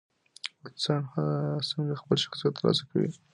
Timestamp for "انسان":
0.67-1.01